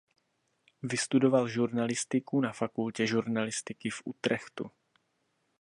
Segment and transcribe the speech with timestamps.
[0.83, 4.71] Vystudoval žurnalistiku na fakultě žurnalistiky v Utrechtu.